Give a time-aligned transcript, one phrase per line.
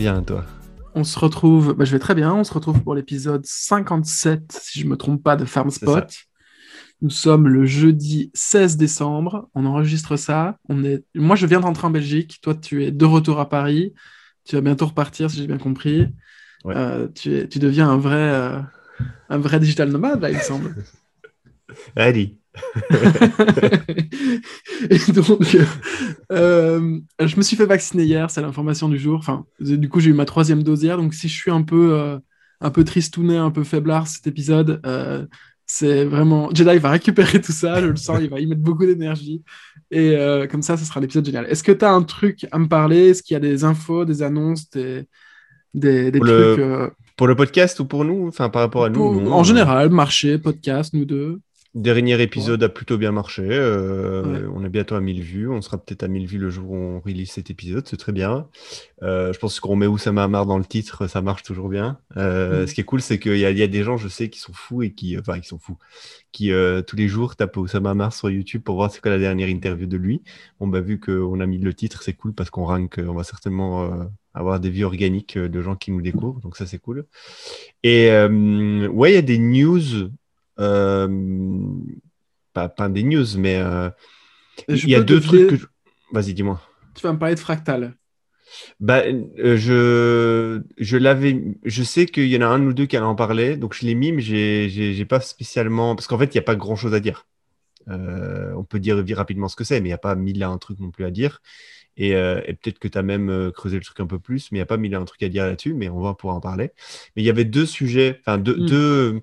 [0.00, 0.46] bien, toi
[0.94, 4.80] On se retrouve, bah, je vais très bien, on se retrouve pour l'épisode 57, si
[4.80, 6.10] je ne me trompe pas, de Farm Spot.
[7.02, 10.56] Nous sommes le jeudi 16 décembre, on enregistre ça.
[10.70, 11.04] On est...
[11.14, 13.92] Moi, je viens de rentrer en Belgique, toi, tu es de retour à Paris.
[14.44, 16.08] Tu vas bientôt repartir, si j'ai bien compris.
[16.64, 18.58] Euh, tu, tu, deviens un vrai, euh,
[19.28, 20.74] un vrai digital nomade, là, il me semble.
[21.96, 22.40] Allez.
[24.90, 25.56] et donc,
[26.32, 29.18] euh, je me suis fait vacciner hier, c'est l'information du jour.
[29.18, 30.96] Enfin, du coup, j'ai eu ma troisième dose hier.
[30.96, 32.18] Donc, si je suis un peu, euh,
[32.60, 35.26] un peu tristounet, un peu faiblard cet épisode, euh,
[35.66, 36.50] c'est vraiment.
[36.52, 39.42] Jedi va récupérer tout ça, je le sens, il va y mettre beaucoup d'énergie.
[39.92, 40.16] Et
[40.50, 41.46] comme ça, ce sera l'épisode génial.
[41.46, 43.08] Est-ce que tu as un truc à me parler?
[43.08, 45.06] Est-ce qu'il y a des infos, des annonces, des,
[45.74, 46.90] des, pour trucs le...
[47.16, 48.28] Pour le podcast ou pour nous?
[48.28, 51.40] Enfin, par rapport à nous, En général, marché, podcast, nous deux.
[51.76, 53.44] Dernier épisode a plutôt bien marché.
[53.46, 55.48] Euh, on est bientôt à 1000 vues.
[55.48, 57.86] On sera peut-être à 1000 vues le jour où on release cet épisode.
[57.86, 58.48] C'est très bien.
[59.04, 62.00] Euh, je pense qu'on met Oussama Amar dans le titre, ça marche toujours bien.
[62.16, 62.66] Euh, mm.
[62.66, 64.82] Ce qui est cool, c'est qu'il y, a des gens, je sais, qui sont fous
[64.82, 65.78] et qui, enfin, qui sont fous,
[66.32, 66.50] qui
[66.88, 69.86] tous les jours tapent Oussama Amar sur YouTube pour voir c'est quoi la dernière interview
[69.86, 70.22] de lui.
[70.58, 73.22] On bah, vu qu'on a mis le titre, c'est cool parce qu'on rank, on va
[73.22, 76.40] certainement avoir des vues organiques de gens qui nous découvrent.
[76.40, 77.06] Donc ça, c'est cool.
[77.84, 80.10] Et ouais, il y a des news euh,
[82.52, 83.90] pas, pas, des news, mais euh,
[84.68, 85.66] il y a deux trucs que
[86.12, 86.60] Vas-y, dis-moi.
[86.94, 87.94] Tu vas me parler de Fractal.
[88.80, 92.96] Bah, euh, je, je l'avais, je sais qu'il y en a un ou deux qui
[92.96, 96.36] allaient en parler, donc je l'ai mis, mais j'ai pas spécialement, parce qu'en fait, il
[96.36, 97.26] n'y a pas grand chose à dire.
[97.86, 100.80] on peut dire rapidement ce que c'est, mais il n'y a pas mille un truc
[100.80, 101.40] non plus à dire.
[101.96, 104.60] Et, et peut-être que tu as même creusé le truc un peu plus, mais il
[104.60, 106.72] n'y a pas mille un truc à dire là-dessus, mais on va pouvoir en parler.
[107.14, 108.66] Mais il y avait deux sujets, enfin deux, hmm.
[108.66, 109.22] deux,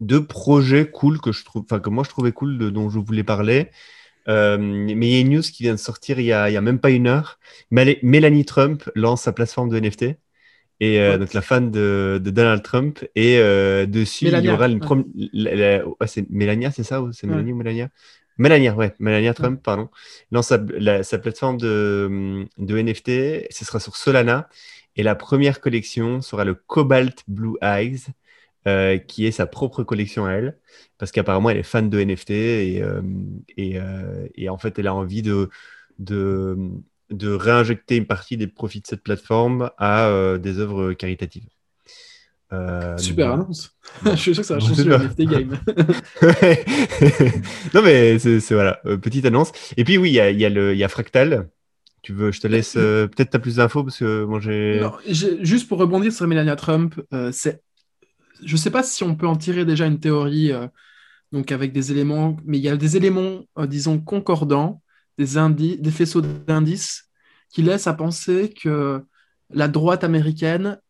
[0.00, 2.98] deux projets cool que je trouve, enfin que moi je trouvais cool de, dont je
[2.98, 3.70] voulais parler.
[4.28, 6.52] Euh, mais il y a une news qui vient de sortir il y a, il
[6.52, 7.38] y a même pas une heure.
[7.70, 10.16] Mélanie Trump lance sa plateforme de NFT.
[10.82, 13.04] Et euh, donc la fan de, de Donald Trump.
[13.14, 14.80] Et euh, dessus, il y aura une
[16.06, 17.88] c'est Mélania, c'est ça ou c'est Mélanie ou Mélania
[18.38, 19.90] Mélania, ouais, Mélania Trump, pardon,
[20.30, 20.58] lance sa,
[21.02, 23.52] sa, plateforme de, de NFT.
[23.52, 24.48] Ce sera sur Solana.
[24.96, 28.06] Et la première collection sera le Cobalt Blue Eyes.
[28.66, 30.58] Euh, qui est sa propre collection à elle,
[30.98, 33.00] parce qu'apparemment elle est fan de NFT et, euh,
[33.58, 35.48] euh, et, en fait elle a envie de,
[35.98, 36.58] de,
[37.08, 41.48] de, réinjecter une partie des profits de cette plateforme à des œuvres caritatives.
[42.98, 43.74] Super annonce.
[44.04, 45.58] Je suis sûr que ça va changer le NFT game.
[47.72, 49.52] non mais c'est voilà, petite annonce.
[49.78, 51.48] Et puis oui, il y a, y, a y a Fractal.
[52.02, 54.82] Tu veux, je te laisse peut-être tu as plus d'infos parce que moi j'ai.
[55.08, 57.00] Juste pour rebondir sur Melania Trump,
[57.32, 57.62] c'est
[58.44, 60.66] je ne sais pas si on peut en tirer déjà une théorie euh,
[61.32, 64.82] donc avec des éléments, mais il y a des éléments, euh, disons, concordants,
[65.18, 67.10] des, des faisceaux d'indices
[67.50, 69.04] qui laissent à penser que
[69.50, 70.80] la droite américaine,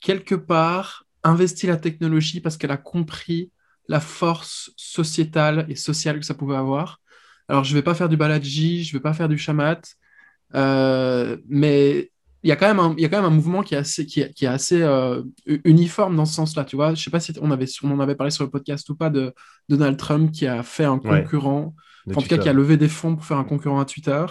[0.00, 3.50] quelque part, investit la technologie parce qu'elle a compris
[3.88, 7.00] la force sociétale et sociale que ça pouvait avoir.
[7.48, 9.80] Alors, je ne vais pas faire du baladji, je ne vais pas faire du chamat,
[10.54, 12.11] euh, mais
[12.42, 13.78] il y a quand même un, il y a quand même un mouvement qui est
[13.78, 15.22] assez, qui est, qui est assez euh,
[15.64, 16.94] uniforme dans ce sens-là, tu vois.
[16.94, 19.10] Je sais pas si on, avait, on en avait parlé sur le podcast ou pas
[19.10, 19.32] de,
[19.68, 21.74] Donald Trump qui a fait un concurrent,
[22.14, 24.24] en tout cas qui a levé des fonds pour faire un concurrent à Twitter,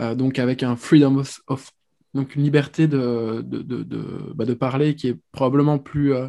[0.00, 1.70] euh, donc avec un freedom of,
[2.14, 6.28] donc une liberté de, de, de, de, bah, de parler qui est probablement plus, euh,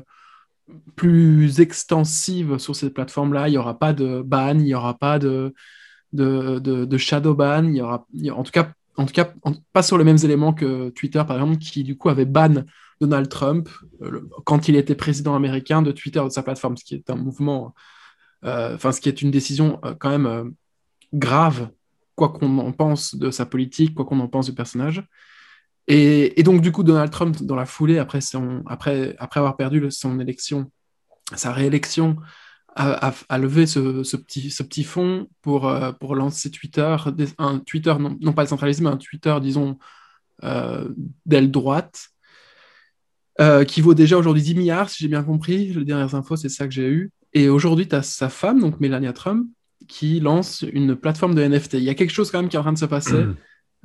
[0.95, 3.47] plus extensive sur cette plateforme-là.
[3.47, 5.53] Il n'y aura pas de ban, il n'y aura pas de,
[6.13, 9.33] de, de, shadow ban, il y aura, en tout cas en tout cas
[9.71, 12.65] pas sur les mêmes éléments que Twitter, par exemple, qui du coup avait ban
[12.99, 13.69] Donald Trump
[14.01, 17.15] euh, quand il était président américain de Twitter, de sa plateforme, ce qui est un
[17.15, 17.73] mouvement,
[18.43, 20.53] euh, enfin, ce qui est une décision euh, quand même
[21.13, 21.69] grave,
[22.15, 25.01] quoi qu'on en pense de sa politique, quoi qu'on en pense du personnage.
[25.87, 29.89] Et, donc, du coup, Donald Trump, dans la foulée, après, son, après, après avoir perdu
[29.89, 30.69] son élection,
[31.33, 32.17] sa réélection,
[32.75, 34.87] à, lever ce, petit, ce petit
[35.41, 36.95] pour, euh, pour lancer Twitter,
[37.37, 39.77] un Twitter non, non, pas décentralisé, mais un Twitter, disons,
[40.43, 40.87] euh,
[41.25, 42.09] d'aile droite,
[43.41, 45.73] euh, qui vaut déjà aujourd'hui 10 milliards, si j'ai bien compris.
[45.73, 47.11] Les dernières infos, c'est ça que j'ai eu.
[47.33, 49.47] Et aujourd'hui, tu as sa femme, donc Melania Trump,
[49.87, 51.75] qui lance une plateforme de NFT.
[51.75, 53.25] Il y a quelque chose quand même qui est en train de se passer,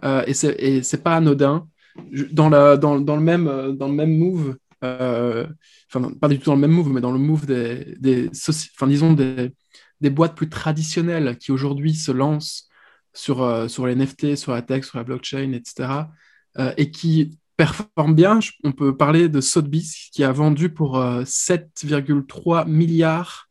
[0.02, 0.24] mmh.
[0.26, 1.66] et c'est pas anodin.
[2.32, 6.54] Dans, la, dans, dans, le même, dans le même move, enfin pas du tout dans
[6.54, 8.30] le même move, mais dans le move des, des
[8.86, 9.52] disons des,
[10.00, 12.68] des, boîtes plus traditionnelles qui aujourd'hui se lancent
[13.14, 15.88] sur, euh, sur les NFT, sur la tech, sur la blockchain, etc.,
[16.58, 18.40] euh, et qui performent bien.
[18.64, 23.48] On peut parler de Sotheby's qui a vendu pour 7,3 euh, milliards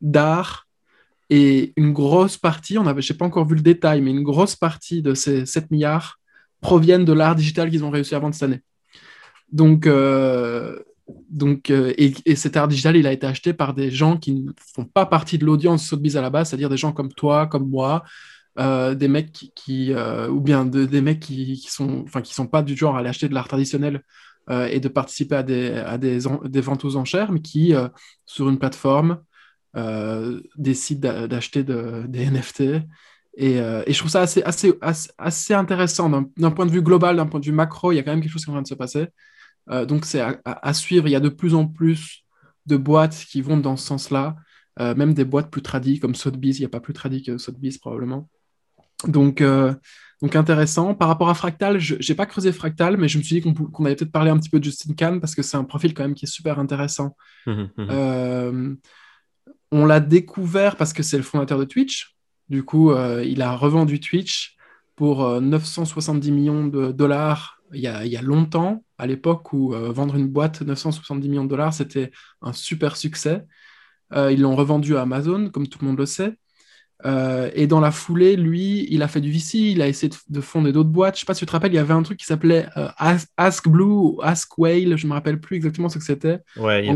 [0.00, 0.66] d'art
[1.30, 4.54] et une grosse partie, on je n'ai pas encore vu le détail, mais une grosse
[4.54, 6.20] partie de ces 7 milliards
[6.60, 8.60] proviennent de l'art digital qu'ils ont réussi à vendre cette année.
[9.52, 9.88] Donc,
[11.30, 14.84] donc, et, cet art digital, il a été acheté par des gens qui ne font
[14.84, 18.02] pas partie de l'audience Sotheby's à la base, c'est-à-dire des gens comme toi, comme moi,
[18.56, 19.92] des mecs qui,
[20.30, 23.08] ou bien des mecs qui, qui sont, enfin, qui sont pas du genre à aller
[23.10, 24.02] acheter de l'art traditionnel
[24.50, 27.74] et de participer à des, à des, des, ventes aux enchères, mais qui,
[28.24, 29.18] sur une plateforme,
[30.56, 32.84] décident d'acheter des NFT
[33.40, 34.72] euh, et, je trouve ça assez, assez,
[35.18, 37.92] assez, intéressant d'un point de vue global, d'un point de vue macro.
[37.92, 39.08] Il y a quand même quelque chose qui est en train de se passer.
[39.70, 41.08] Euh, donc, c'est à, suivre.
[41.08, 42.24] Il y a de plus en plus
[42.66, 44.36] de boîtes qui vont dans ce sens-là.
[44.80, 46.58] Euh, même des boîtes plus tradies comme Sotheby's.
[46.58, 48.28] Il n'y a pas plus tradie que Sotheby's probablement.
[49.06, 49.42] Donc,
[50.22, 50.94] donc, intéressant.
[50.94, 53.84] Par rapport à Fractal, je n'ai pas creusé Fractal, mais je me suis dit qu'on
[53.84, 56.04] allait peut-être parler un petit peu de Justin Kahn parce que c'est un profil quand
[56.04, 57.16] même qui est super intéressant.
[57.46, 58.76] Mmh mmh
[59.72, 62.14] on l'a découvert parce que c'est le fondateur de Twitch.
[62.48, 64.56] Du coup, euh, il a revendu Twitch
[64.94, 70.16] pour 970 euh, millions de dollars il y a, longtemps, à l'époque où euh, vendre
[70.16, 72.10] une boîte 970 millions de dollars, c'était
[72.40, 73.44] un super succès.
[74.14, 76.34] ils l'ont revendu à Amazon, comme tout le monde le sait.
[77.54, 80.72] et dans la foulée, lui, il a fait du VC, il a essayé de, fonder
[80.72, 81.14] d'autres boîtes.
[81.14, 82.66] Je ne sais pas si tu te rappelles, il y avait un truc qui s'appelait
[83.36, 86.40] Ask, Blue ou Ask Whale, je ne me rappelle plus exactement ce que c'était.
[86.56, 86.94] Ouais, il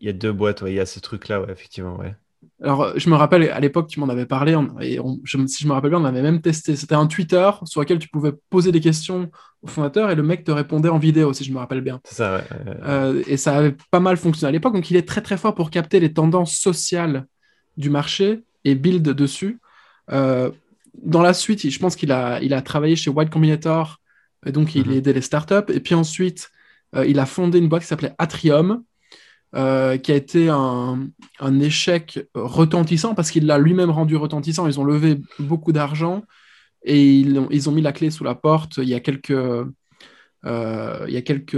[0.00, 1.96] y, a, deux boîtes, il y a ce truc-là, effectivement.
[1.96, 2.14] Ouais.
[2.64, 4.98] Alors, je me rappelle, à l'époque, tu m'en avais parlé, et
[5.46, 6.76] si je me rappelle bien, on avait même testé.
[6.76, 9.30] C'était un Twitter sur lequel tu pouvais poser des questions
[9.62, 12.00] au fondateur et le mec te répondait en vidéo, si je me rappelle bien.
[12.04, 12.42] C'est ça, ouais.
[12.84, 14.72] Euh, et ça avait pas mal fonctionné à l'époque.
[14.72, 17.26] Donc, il est très, très fort pour capter les tendances sociales
[17.76, 19.58] du marché et build dessus.
[20.10, 20.50] Euh,
[21.02, 24.00] dans la suite, je pense qu'il a, il a travaillé chez White Combinator,
[24.46, 24.96] et donc il mm-hmm.
[24.96, 25.72] aidait les startups.
[25.72, 26.50] Et puis ensuite,
[26.96, 28.82] euh, il a fondé une boîte qui s'appelait Atrium,
[29.54, 31.10] euh, qui a été un,
[31.60, 34.66] échec retentissant parce qu'il l'a lui-même rendu retentissant.
[34.66, 36.24] Ils ont levé beaucoup d'argent
[36.82, 39.30] et ils ont, ils ont, mis la clé sous la porte il y a quelques.
[39.30, 41.56] Euh, il y a quelques.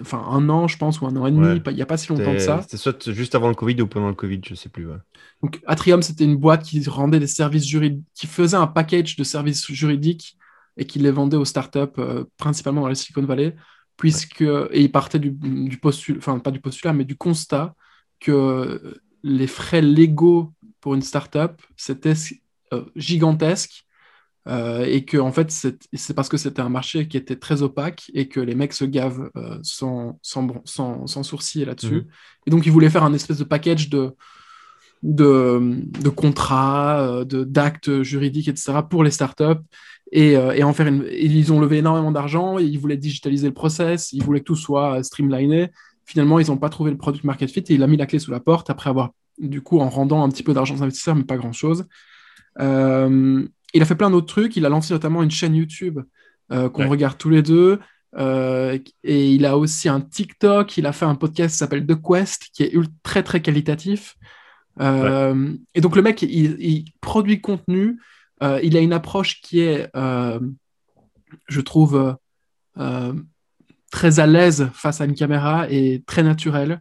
[0.00, 2.08] Enfin, un an, je pense, ou un an et demi, il n'y a pas si
[2.08, 2.60] longtemps que ça.
[2.62, 4.86] C'était soit juste avant le Covid ou pendant le Covid, je ne sais plus.
[5.42, 9.24] Donc, Atrium, c'était une boîte qui rendait des services juridiques, qui faisait un package de
[9.24, 10.36] services juridiques
[10.76, 13.54] et qui les vendait aux startups, euh, principalement dans la Silicon Valley
[14.02, 17.76] puisque et il partait du, du postulat, enfin pas du postulat, mais du constat
[18.18, 22.14] que les frais légaux pour une startup c'était
[22.72, 23.84] euh, gigantesque
[24.48, 28.10] euh, et que en fait c'est parce que c'était un marché qui était très opaque
[28.12, 32.00] et que les mecs se gavent euh, sans, sans, sans, sans, sourciller là-dessus.
[32.00, 32.06] Mhm.
[32.48, 34.16] Et donc ils voulaient faire un espèce de package de
[35.02, 38.74] de, de contrats, d'actes juridiques, etc.
[38.88, 39.60] pour les startups
[40.14, 41.06] euh, et, en faire une...
[41.10, 44.98] ils ont levé énormément d'argent, ils voulaient digitaliser le process, ils voulaient que tout soit
[44.98, 45.70] euh, streamliné.
[46.04, 48.18] Finalement, ils n'ont pas trouvé le product market fit et il a mis la clé
[48.18, 51.14] sous la porte après avoir, du coup, en rendant un petit peu d'argent aux investisseurs,
[51.14, 51.86] mais pas grand-chose.
[52.60, 54.56] Euh, il a fait plein d'autres trucs.
[54.56, 56.00] Il a lancé notamment une chaîne YouTube
[56.50, 57.78] qu'on regarde tous les deux.
[58.18, 60.76] et il a aussi un TikTok.
[60.76, 64.16] Il a fait un podcast qui s'appelle The Quest, qui est très très qualitatif.
[64.80, 67.98] Et donc le mec, il, il produit contenu
[68.42, 70.40] euh, il a une approche qui est, euh,
[71.48, 72.16] je trouve,
[72.78, 73.12] euh,
[73.90, 76.80] très à l'aise face à une caméra et très naturelle.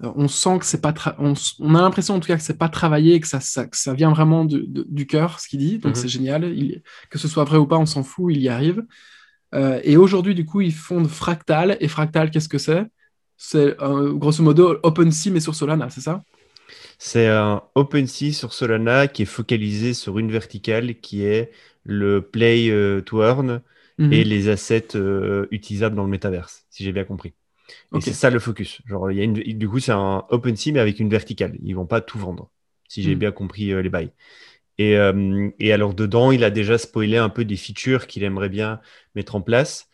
[0.00, 1.34] on sent que c'est pas, on,
[1.74, 5.06] a l'impression en tout cas que c'est pas travaillé, que ça, ça, vient vraiment du,
[5.06, 5.78] cœur ce qu'il dit.
[5.78, 6.02] Donc mhm.
[6.02, 6.54] c'est génial.
[7.10, 8.82] que ce soit vrai ou pas, on s'en fout, il y arrive.
[9.84, 11.76] et aujourd'hui, du coup, ils fondent Fractal.
[11.80, 12.86] Et Fractal, qu'est-ce que c'est?
[13.36, 13.76] C'est
[14.14, 16.22] grosso modo OpenSea mais sur Solana, c'est ça?
[17.04, 21.50] C'est un OpenSea sur Solana qui est focalisé sur une verticale qui est
[21.82, 23.60] le play euh, to earn
[23.98, 24.12] mhm.
[24.12, 27.34] et les assets euh, utilisables dans le métaverse, si j'ai bien compris.
[27.92, 28.82] Et c'est ça le focus.
[28.86, 31.56] Genre, y a une, du coup, c'est un OpenSea mais avec une verticale.
[31.64, 32.52] Ils vont pas tout vendre,
[32.86, 33.18] si j'ai mhm.
[33.18, 34.12] bien compris euh, les bails.
[34.78, 34.96] Et,
[35.58, 38.80] et, alors dedans, il a déjà spoilé un peu des features qu'il aimerait bien
[39.14, 39.90] mettre en place,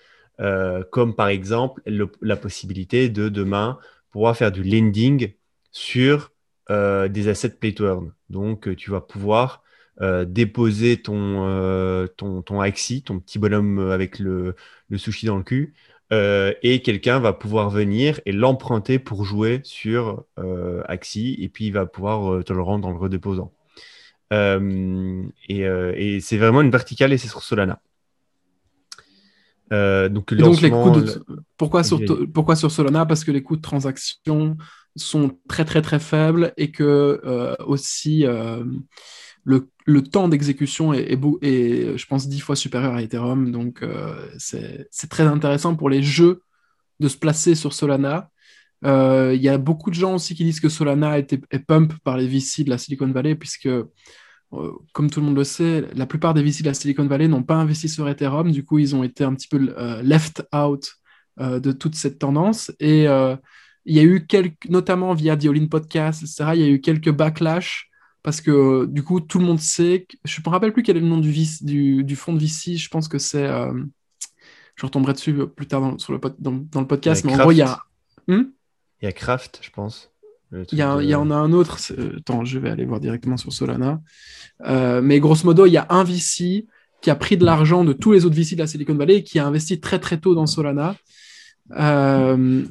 [0.92, 1.82] comme par exemple
[2.22, 3.78] la possibilité de demain
[4.10, 5.32] pouvoir faire du lending
[5.72, 6.30] sur
[6.70, 8.12] euh, des assets play to earn.
[8.30, 9.62] Donc, euh, tu vas pouvoir
[10.00, 14.54] euh, déposer ton, ton, ton Axie, ton petit bonhomme avec le,
[14.88, 15.74] le sushi dans le cul,
[16.10, 20.24] et quelqu'un va pouvoir venir et l'emprunter pour jouer sur
[20.86, 23.52] Axie, et puis il va pouvoir te le rendre en le redéposant.
[24.30, 27.80] et, et c'est vraiment une verticale et c'est sur Solana.
[29.70, 30.92] donc, donc les coûts
[31.58, 32.00] pourquoi, sur,
[32.32, 33.04] pourquoi sur Solana?
[33.04, 34.56] Parce que les coûts de transaction
[34.98, 38.64] sont très très très faibles et que euh, aussi euh,
[39.44, 43.52] le, le, temps d'exécution est, est, je pense, dix fois supérieur à Ethereum.
[43.52, 46.42] Donc euh, c'est très intéressant pour les jeux
[47.00, 48.30] de se placer sur Solana.
[48.82, 52.16] Il y a beaucoup de gens aussi qui disent que Solana est, est pump par
[52.16, 53.68] les VC de la Silicon Valley puisque
[54.92, 57.42] comme tout le monde le sait, la plupart des VC de la Silicon Valley n'ont
[57.42, 58.50] pas investi sur Ethereum.
[58.50, 60.94] Du coup, ils ont été un petit peu left out
[61.38, 62.72] de toute cette tendance.
[62.80, 63.06] Et
[63.88, 66.80] il y a eu quelques, notamment via The All Podcast, etc., il y a eu
[66.80, 67.88] quelques backlash
[68.22, 70.06] parce que du coup, tout le monde sait.
[70.24, 72.76] je ne me rappelle plus quel est le nom du, du, du fonds de VC.
[72.76, 73.46] Je pense que c'est.
[73.46, 77.24] je retomberai dessus plus tard dans, sur le, dans, le podcast.
[77.24, 77.78] Mais en gros, il y a.
[78.26, 78.42] Hmm?
[79.00, 80.10] Il y a Kraft, je pense.
[80.72, 81.78] Il y, en a un autre.
[82.16, 84.00] Attends, je vais aller voir directement sur Solana.
[84.66, 86.66] Euh, mais grosso modo, il y a un VC
[87.00, 89.22] qui a pris de l'argent de tous les autres VC de la Silicon Valley et
[89.22, 90.96] qui a investi très très tôt dans Solana.
[91.72, 92.64] Euh,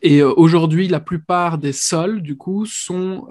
[0.00, 3.26] et euh, aujourd'hui, la plupart des sols, du coup, sont,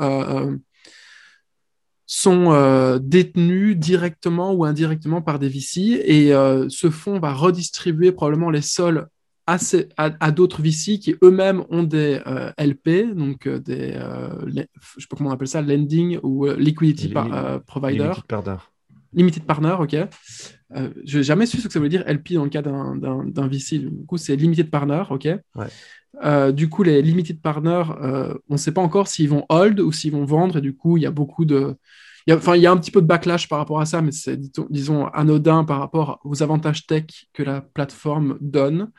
[2.06, 6.02] sont détenus directement ou indirectement par des VC.
[6.06, 6.32] Et
[6.70, 9.08] ce fonds va redistribuer probablement les sols
[9.98, 15.08] à, d'autres VC qui eux-mêmes ont des euh, LP, donc euh, des, euh, je sais
[15.10, 17.14] pas comment on appelle ça, lending ou liquidity
[17.66, 18.04] provider.
[18.04, 18.58] Limited partner.
[19.14, 19.96] Limited partner, ok.
[21.06, 23.80] je n'ai jamais su ce que ça voulait dire LP dans le cas d'un VC.
[23.80, 25.28] Du coup, c'est limited partner, ok.
[26.54, 27.84] du coup, les limited partners,
[28.50, 30.58] on ne sait pas encore s'ils vont hold ou s'ils vont vendre.
[30.58, 31.76] Et du coup, il y a beaucoup de,
[32.30, 34.40] Enfin, il y a un petit peu de backlash par rapport à ça, mais c'est,
[34.70, 38.92] disons, anodin par rapport aux avantages tech que la plateforme donne.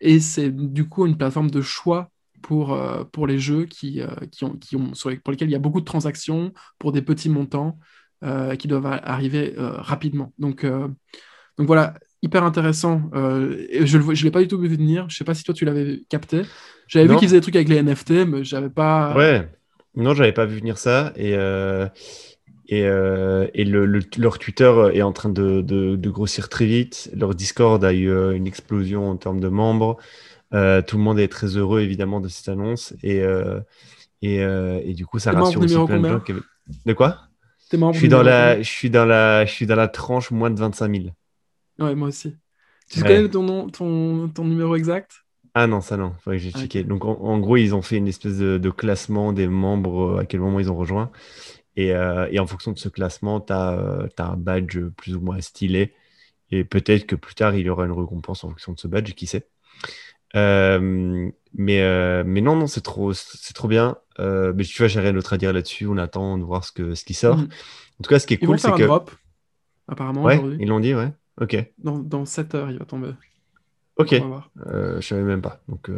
[0.00, 2.10] Et c'est du coup une plateforme de choix
[2.42, 5.52] pour, euh, pour les jeux qui, euh, qui ont, qui ont, sur pour lesquels il
[5.52, 7.78] y a beaucoup de transactions pour des petits montants
[8.24, 10.32] euh, qui doivent arriver rapidement.
[10.38, 13.10] Donc, donc voilà, hyper intéressant.
[13.12, 15.06] je ne l'ai pas du tout vu venir.
[15.08, 16.42] Je ne sais pas si toi tu l'avais capté.
[16.88, 19.14] J'avais vu qu'ils faisaient des trucs avec les NFT, mais j'avais pas.
[19.16, 19.48] Ouais,
[19.94, 21.12] non, j'avais pas vu venir ça.
[21.16, 21.32] Et,
[22.68, 27.10] et, et le, leur Twitter est en train de, de, grossir très vite.
[27.14, 29.98] Leur Discord a eu une explosion en termes de membres.
[30.54, 32.94] Euh, tout le monde est très heureux évidemment de cette annonce.
[33.02, 33.60] Et, euh,
[34.22, 36.22] et, et, du coup, ça rassure aussi plein de gens.
[36.84, 37.20] De quoi?
[37.72, 40.58] Je suis, dans la, je, suis dans la, je suis dans la tranche moins de
[40.58, 41.06] 25 000.
[41.78, 42.36] Ouais, moi aussi.
[42.90, 45.24] Tu connais ton, nom, ton, ton numéro exact?
[45.54, 46.84] Ah non, ça non, il faudrait que j'ai ah, checké.
[46.84, 50.40] Donc en, gros, ils ont fait une espèce de, de, classement des membres, à quel
[50.40, 51.10] moment ils ont rejoint.
[51.78, 55.40] Euh, et, en fonction de ce classement, tu as, euh, un badge plus ou moins
[55.40, 55.94] stylé.
[56.50, 59.12] Et peut-être que plus tard, il y aura une récompense en fonction de ce badge,
[59.14, 59.48] qui sait.
[60.34, 63.12] Euh, mais, mais non, non, c'est trop,
[63.54, 63.96] trop bien.
[64.18, 65.86] mais tu vois, j'ai rien d'autre à dire là-dessus.
[65.86, 67.38] On attend de voir ce, que, ce qui sort.
[67.38, 67.48] Mm.
[67.98, 68.82] En tout cas, ce qui est cool, c'est que.
[68.82, 69.10] drop,
[69.88, 71.12] apparemment, ouais, Ils l'ont dit, ouais.
[71.40, 71.56] Ok.
[71.78, 73.12] Dans, dans 7 heures, il va tomber.
[73.96, 74.14] Ok.
[74.14, 75.60] je savais même pas.
[75.68, 75.90] Donc,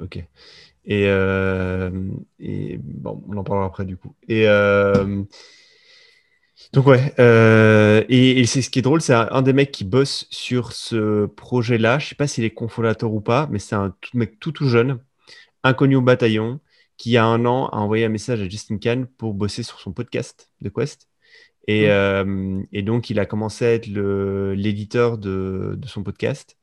[0.00, 0.24] ok.
[0.84, 1.90] Et, euh,
[2.40, 4.14] et, bon, on en parlera après du coup.
[4.28, 5.22] Et euh,
[6.72, 10.26] donc ouais, euh, et, c'est ce qui est drôle, c'est un, des mecs qui bosse
[10.30, 11.98] sur ce projet-là.
[11.98, 14.68] Je sais pas s'il est cofondateur ou pas, mais c'est un tout, mec tout tout
[14.68, 14.98] jeune,
[15.62, 16.60] inconnu au bataillon,
[16.96, 19.92] qui a un an a envoyé un message à Justin Khan pour bosser sur son
[19.92, 21.08] podcast de Quest.
[21.68, 22.66] Et, mmh.
[22.72, 26.56] et donc il a commencé à être l'éditeur de, de, son podcast.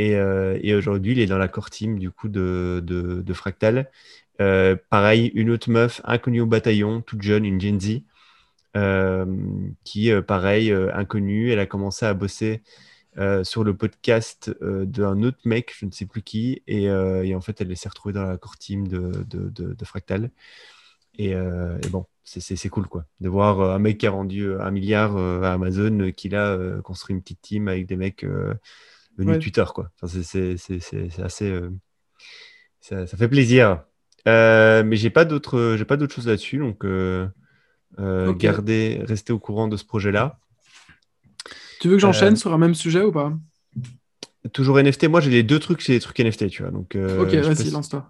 [0.00, 3.90] Euh, et, aujourd'hui, il est dans la core team du coup de, de, Fractal.
[4.40, 8.00] Euh, pareil, une autre meuf inconnue au bataillon, toute jeune, une Gen Z, euh,
[9.84, 11.50] qui, pareil, inconnue.
[11.50, 12.62] Elle a commencé à bosser
[13.42, 17.76] sur le podcast d'un autre mec, je ne sais plus qui, et, en fait, elle
[17.76, 20.30] s'est retrouvée dans la core team de, de Fractal.
[21.18, 21.34] Et,
[21.90, 26.10] bon, c'est cool quoi, de voir un mec qui a rendu un milliard à Amazon,
[26.16, 28.24] qui a construit une petite team avec des mecs
[29.18, 29.90] venu Twitter, quoi.
[30.00, 30.54] Enfin, c'est
[31.22, 31.50] assez.
[31.50, 31.70] Euh,
[32.80, 33.84] ça, ça, fait plaisir.
[34.26, 36.84] Euh, mais j'ai pas d'autres j'ai pas d'autres choses là-dessus, donc
[37.98, 40.38] euh, garder, rester au courant de ce projet-là.
[41.80, 43.32] Tu veux que j'enchaîne sur un même sujet ou pas?
[44.52, 45.08] Toujours NFT.
[45.08, 46.70] Moi, j'ai les deux trucs, c'est des trucs NFT, tu vois.
[46.70, 48.08] Donc, ok, vas-y, lance-toi.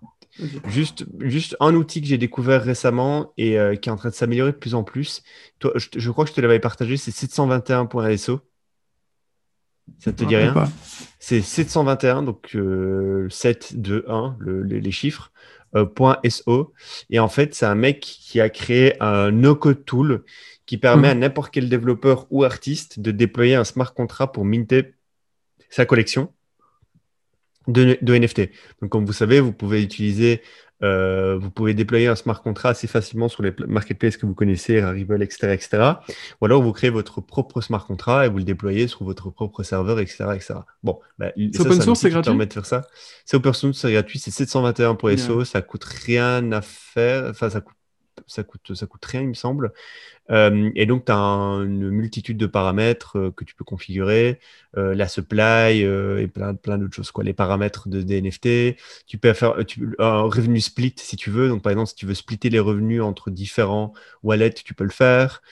[0.66, 4.52] Juste, juste un outil que j'ai découvert récemment et qui est en train de s'améliorer
[4.52, 5.22] de plus en plus.
[5.60, 8.40] Toi, je, je, crois que je te l'avais partagé, c'est 721.so.
[9.98, 10.54] Ça te dit rien
[11.18, 15.30] C'est 721, donc euh, 7, 2, 1, les, chiffres,
[15.62, 16.72] euh, .so.
[17.10, 20.24] Et en fait, c'est un mec qui a créé un no-code tool
[20.66, 21.20] qui permet à mhm.
[21.20, 24.94] n'importe quel développeur ou artiste de déployer un smart contract pour minter
[25.68, 26.32] sa collection
[27.68, 28.50] de, de NFT.
[28.80, 30.42] Donc, comme vous savez, vous pouvez utiliser
[30.82, 34.80] euh, vous pouvez déployer un smart contract assez facilement sur les marketplaces que vous connaissez,
[34.80, 35.92] Rarible, etc., etc.
[36.40, 39.62] Ou alors vous créez votre propre smart contract et vous le déployez sur votre propre
[39.62, 40.26] serveur, etc.
[40.34, 40.54] etc.
[40.82, 42.36] Bon, bah, c'est open source, c'est gratuit.
[42.36, 42.82] De faire ça.
[43.24, 47.50] C'est open source, c'est gratuit, c'est 721 pour SO, ça coûte rien à faire, enfin
[47.50, 47.76] ça coûte
[48.26, 49.72] ça coûte, ça coûte rien, il me semble.
[50.30, 54.40] Euh, et donc, tu as une multitude de paramètres euh, que tu peux configurer,
[54.76, 57.10] euh, la supply et plein, plein d'autres choses.
[57.10, 57.24] Quoi.
[57.24, 58.76] Les paramètres de, des NFT,
[59.06, 59.54] tu peux faire
[59.98, 61.48] un revenu split si tu veux.
[61.48, 64.90] Donc, par exemple, si tu veux splitter les revenus entre différents wallets, tu peux le
[64.90, 65.42] faire.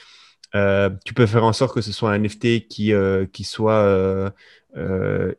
[0.54, 4.32] Euh, tu peux faire en sorte que ce soit un NFT qui, euh, qui soit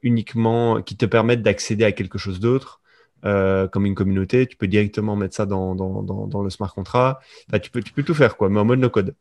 [0.04, 2.82] uniquement, qui te permette d'accéder à quelque chose d'autre.
[3.24, 7.22] Comme une communauté, tu peux directement mettre ça dans, dans, dans, le smart contract.
[7.62, 9.16] tu, peux, tu peux tout faire, quoi, mais en mode no code.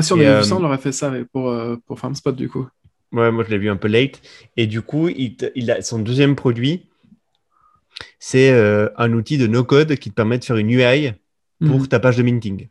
[0.00, 1.54] si on avait vu ça, on aurait fait ça pour,
[1.86, 2.68] pour FarmSpot, du coup.
[3.12, 4.20] Ouais, moi je l'ai vu un peu late.
[4.56, 6.88] Et du coup, il, il a son deuxième produit,
[8.18, 11.12] c'est euh, un outil de no-code qui te permet de faire une UI
[11.60, 11.88] pour mhm.
[11.88, 12.68] ta page de minting.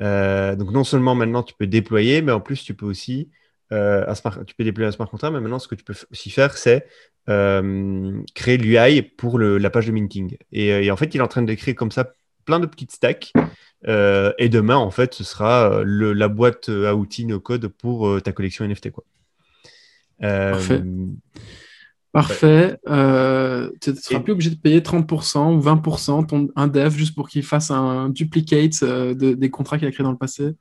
[0.00, 3.28] Euh, donc non seulement maintenant tu peux déployer, mais en plus tu peux aussi
[3.72, 5.94] euh, un smart, tu peux déployer un smart contract, mais maintenant ce que tu peux
[6.10, 6.86] aussi faire, c'est
[8.34, 10.36] créer l'UI pour la page de minting.
[10.50, 12.12] Et, en fait, il est en train de créer comme ça
[12.44, 13.32] plein de petites stacks.
[13.86, 18.90] et demain, en fait, ce sera la boîte à outils no-code pour ta collection NFT.
[18.90, 19.04] Quoi.
[20.18, 20.82] Parfait.
[22.12, 22.76] Parfait.
[22.88, 27.14] Euh, tu ne seras plus obligé de payer 30% ou 20% ton, un dev juste
[27.14, 30.56] pour qu'il fasse un duplicate euh, des contrats qu'il a créés dans le passé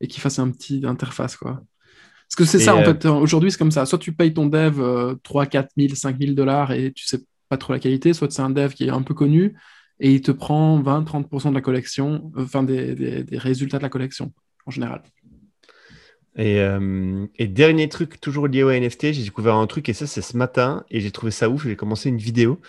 [0.00, 1.36] et qu'il fasse un petit interface.
[1.36, 1.60] Quoi.
[2.34, 3.84] Parce que c'est ça, en euh, fait, aujourd'hui, c'est comme ça.
[3.84, 4.80] Soit tu payes ton dev
[5.22, 8.42] 3, 4 000, 5 000 dollars et tu sais pas trop la qualité, soit c'est
[8.42, 9.54] un dev qui est un peu connu
[10.00, 14.32] et il te prend 20-30% de la collection, enfin des, des résultats de la collection
[14.66, 15.02] en général.
[16.38, 20.22] Euh, et, dernier truc, toujours lié au NFT, j'ai découvert un truc et ça, c'est
[20.22, 21.64] ce matin et j'ai trouvé ça ouf.
[21.64, 22.60] J'ai commencé une vidéo.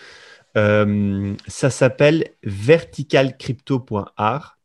[0.56, 4.58] Euh, ça s'appelle verticalcrypto.art.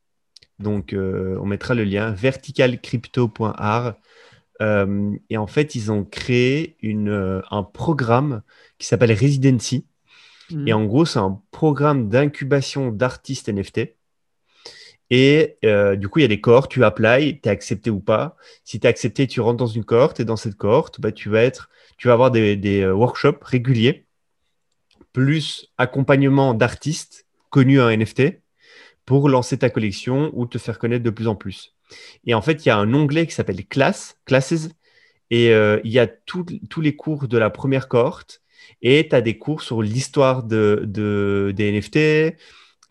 [0.60, 3.96] Donc, euh, on mettra le lien verticalcrypto.art.
[4.60, 8.42] et en fait, ils ont créé une, un programme
[8.78, 9.86] qui s'appelle Residency.
[10.52, 10.68] Mmh.
[10.68, 13.96] Et en gros, c'est un programme d'incubation d'artistes NFT.
[15.12, 18.00] Et euh, du coup, il y a des cohortes, tu applies, tu es accepté ou
[18.00, 18.36] pas.
[18.64, 21.30] Si tu es accepté, tu rentres dans une cohorte et dans cette cohorte, bah, tu,
[21.30, 24.06] vas être, tu vas avoir des, euh, workshops réguliers,
[25.12, 28.42] plus accompagnement d'artistes connus en NFT
[29.06, 31.76] pour lancer ta collection ou te faire connaître de plus en plus.
[32.26, 34.70] Et en fait, il y a un onglet qui s'appelle Class, Classes,
[35.32, 36.46] et euh, il y a tous
[36.82, 38.42] les cours de la première cohorte,
[38.82, 40.84] et tu as des cours sur l'histoire de,
[41.56, 42.38] des NFT,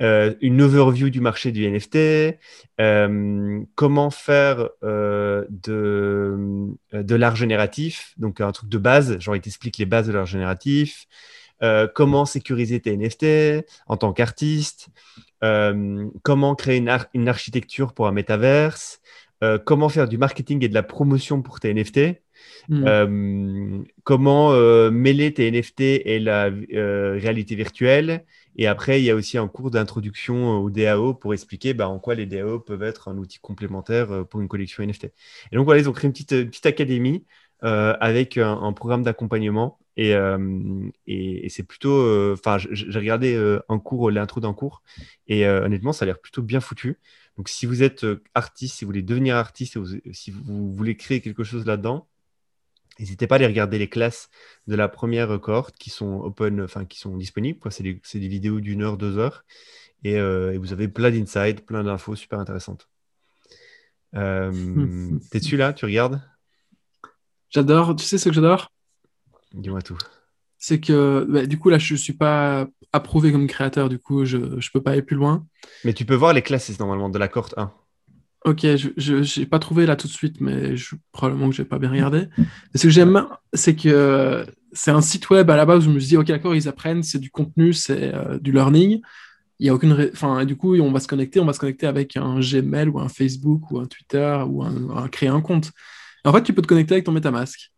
[0.00, 2.38] euh, une overview du marché du NFT,
[2.80, 9.40] euh, comment faire euh, de, de l'art génératif, donc un truc de base, genre il
[9.40, 11.06] t'explique les bases de l'art génératif,
[11.94, 14.88] comment sécuriser tes NFT en tant qu'artiste,
[15.40, 19.00] comment créer une, une, architecture pour un métaverse,
[19.64, 22.20] comment faire du marketing et de la promotion pour tes NFT.
[22.68, 23.82] Hmm.
[24.04, 24.52] comment
[24.90, 28.24] mêler tes NFT et la réalité virtuelle?
[28.58, 32.00] Et après, il y a aussi un cours d'introduction au DAO pour expliquer bah, en
[32.00, 35.04] quoi les DAO peuvent être un outil complémentaire euh, pour une collection NFT.
[35.52, 39.02] Et donc voilà, ils ont créé une petite, euh, petite académie euh, avec un, programme
[39.02, 39.78] d'accompagnement.
[39.96, 40.14] Et,
[41.06, 42.32] et, c'est plutôt.
[42.32, 44.82] Enfin, j'ai regardé un cours, l'intro d'un cours,
[45.26, 46.98] et honnêtement, ça a l'air plutôt bien foutu.
[47.36, 49.78] Donc, si vous êtes artiste, si vous voulez devenir artiste,
[50.12, 52.06] si vous voulez créer quelque chose là-dedans,
[52.98, 54.28] N'hésitez pas à aller regarder les classes
[54.66, 57.60] de la première cohorte qui sont open, enfin qui sont disponibles.
[57.70, 59.44] C'est des, des, vidéos d'une heure, deux heures.
[60.06, 62.88] Euh, et, vous avez plein d'insights, plein d'infos super intéressantes.
[64.14, 64.50] Euh,
[65.30, 65.72] T'es dessus là?
[65.72, 66.20] Tu regardes?
[67.50, 67.96] J'adore.
[67.96, 68.70] Tu sais ce que j'adore?
[69.54, 69.98] Dis-moi tout.
[70.58, 73.88] C'est que bah, du coup là, je ne suis pas approuvé comme créateur.
[73.88, 75.46] Du coup, je ne peux pas aller plus loin.
[75.84, 77.72] Mais tu peux voir les classes normalement de la cohorte 1.
[78.44, 81.68] Ok, je n'ai pas trouvé là tout de suite, mais je, probablement que je n'ai
[81.68, 82.28] pas bien regardé.
[82.74, 85.98] ce que j'aime, c'est que c'est un site web à la base où je me
[85.98, 89.00] suis dit, ok, d'accord, ils apprennent, c'est du contenu, c'est euh, du learning.
[89.58, 90.10] Il y a aucune.
[90.12, 93.00] Enfin, du coup, on va se connecter, on va se connecter avec un Gmail ou
[93.00, 95.72] un Facebook ou un Twitter ou un, créer un compte.
[96.24, 97.72] En fait, tu peux te connecter avec ton MetaMask.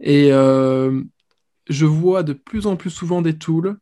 [0.00, 1.02] Et euh,
[1.68, 3.76] je vois de plus en plus souvent des tools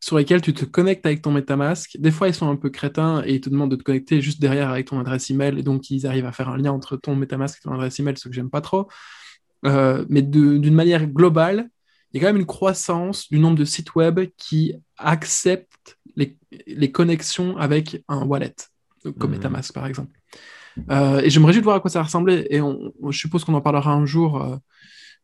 [0.00, 1.96] sur lesquels tu te connectes avec ton MetaMask.
[1.98, 4.40] Des fois, ils sont un peu crétins et ils te demandent de te connecter juste
[4.40, 5.58] derrière avec ton adresse email.
[5.58, 8.16] Et donc, ils arrivent à faire un lien entre ton MetaMask et ton adresse email,
[8.16, 8.88] ce que j'aime pas trop.
[9.64, 11.68] Euh, mais d'une manière globale,
[12.12, 16.92] il y a quand même une croissance du nombre de sites web qui acceptent les,
[16.92, 18.54] connexions avec un wallet,
[19.18, 19.34] comme mmh.
[19.34, 20.18] MetaMask par exemple.
[20.90, 22.46] Euh, et réjouis de voir à quoi ça ressemblait.
[22.50, 24.42] Et je suppose qu'on en parlera un jour.
[24.42, 24.56] Euh,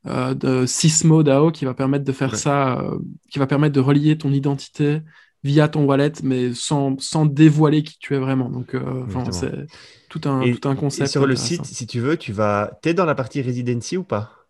[0.06, 2.84] euh, de Sysmo DAO qui va permettre de faire ça,
[3.30, 5.00] qui va permettre de relier ton identité
[5.42, 8.48] via ton wallet, mais sans, sans dévoiler qui tu es vraiment.
[8.48, 9.66] Donc, euh, c'est
[10.08, 11.08] tout un, tout un concept.
[11.08, 12.78] Et sur le site, si tu veux, tu vas.
[12.84, 14.46] Es dans la partie residency ou pas?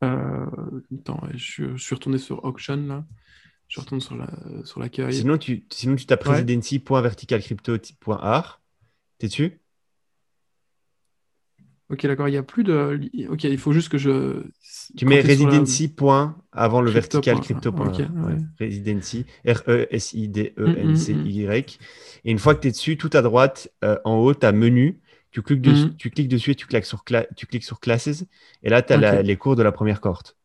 [0.00, 3.04] Attends, je, suis retourné sur Auction là.
[3.68, 5.12] Je retourne sur l'accueil.
[5.12, 8.62] Sur sinon, tu, sinon, tu tapes residency.verticalcrypto.art.
[9.18, 9.60] T'es dessus?
[11.90, 13.00] Ok, d'accord, il n'y a plus de.
[13.28, 14.44] Ok, il faut juste que je.
[14.96, 17.72] Tu mets residency point avant le vertical crypto.
[18.58, 21.78] Residency, R-E-S-I-D-E-N-C-Y.
[22.24, 24.52] Et une fois que tu es dessus, tout à droite, euh, en haut, tu as
[24.52, 25.00] menu
[25.32, 28.24] Tu cliques, dessus, tu cliques dessus et tu cliques sur, cla- tu cliques sur Classes.
[28.62, 30.36] Et là, tu as les cours de la première cohorte.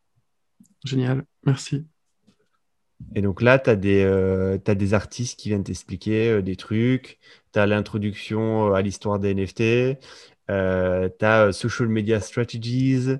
[0.84, 1.86] Génial, merci.
[3.14, 7.20] Et donc là, tu as, as, des artistes qui viennent t'expliquer euh, des trucs.
[7.54, 10.00] Tu as l'introduction euh, à l'histoire des NFT.
[10.52, 13.16] Euh, tu as Social Media Strategies.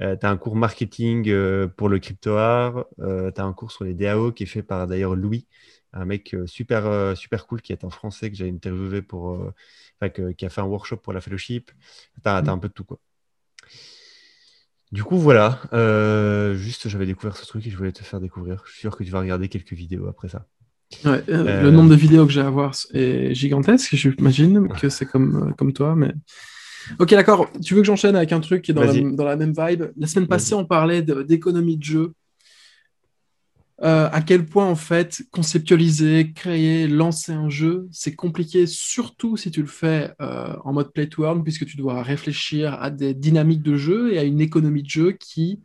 [0.00, 2.84] Euh, tu as un cours marketing euh, pour le crypto art.
[3.00, 5.46] Euh, tu as un cours sur les DAO qui est fait par d'ailleurs Louis,
[5.92, 9.30] un mec euh, super, euh, super cool qui est un français que j'ai interviewé pour,
[10.02, 11.70] euh, que- qui a fait un workshop pour la fellowship.
[12.22, 12.48] Tu as, Mm.
[12.48, 12.98] un peu de tout quoi.
[14.90, 15.60] Du coup, voilà.
[15.74, 18.62] Euh, juste, j'avais découvert ce truc et je voulais te faire découvrir.
[18.66, 20.46] Je suis sûr que tu vas regarder quelques vidéos après ça.
[21.04, 24.88] Ouais, euh, Euh, Le nombre de vidéos que j'ai à voir est gigantesque, j'imagine que
[24.88, 26.12] c'est comme, euh, comme toi, mais...
[26.98, 27.50] Ok, d'accord.
[27.62, 29.14] Tu veux que j'enchaîne avec un truc qui est dans la, Vas-y.
[29.14, 29.84] dans la même vibe?
[29.96, 32.12] La semaine passée, on parlait de- d'économie de jeu.
[33.80, 39.52] Euh, à quel point, en fait, conceptualiser, créer, lancer un jeu, c'est compliqué, surtout si
[39.52, 43.14] tu le fais euh, en mode play to earn, puisque tu dois réfléchir à des
[43.14, 45.60] dynamiques de jeu et à une économie de jeu qui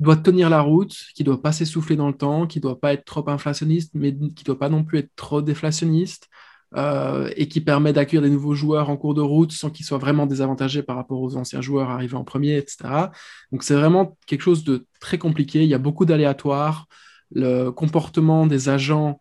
[0.00, 3.06] doit tenir la route, qui doit pas s'essouffler dans le temps, qui doit pas être
[3.06, 6.28] trop inflationniste, mais qui doit pas non plus être trop déflationniste,
[6.76, 9.98] euh, et qui permet d'accueillir des nouveaux joueurs en cours de route sans qu'ils soient
[9.98, 13.10] vraiment désavantagés par rapport aux anciens joueurs arrivés en premier, etc.
[13.52, 15.62] Donc c'est vraiment quelque chose de très compliqué.
[15.62, 16.86] Il y a beaucoup d'aléatoires.
[17.30, 19.20] Le comportement des agents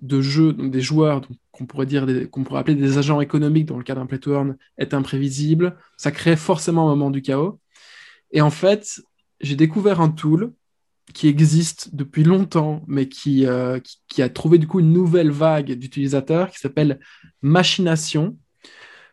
[0.00, 1.20] de jeu, donc des joueurs,
[1.52, 4.34] qu'on pourrait dire qu'on pourrait appeler des agents économiques dans le cas d'un play to
[4.78, 5.76] est imprévisible.
[5.96, 7.60] Ça crée forcément un moment du chaos.
[8.32, 9.00] Et en fait,
[9.40, 10.52] j'ai découvert un tool
[11.12, 15.30] qui existe depuis longtemps, mais qui, euh, qui, qui a trouvé du coup une nouvelle
[15.30, 16.98] vague d'utilisateurs qui s'appelle
[17.42, 18.36] Machination.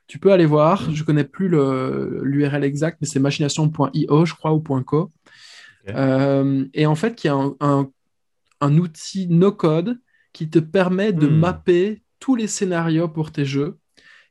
[0.07, 4.59] Tu peux aller voir, je connais plus l'URL exact, mais c'est machination.io, je crois, ou
[4.61, 5.11] .co.
[5.89, 7.89] Euh, et en fait, qui est un, un-
[8.61, 9.99] un outil no-code
[10.33, 11.39] qui te permet de Hmm.
[11.39, 13.79] mapper tous les scénarios pour tes jeux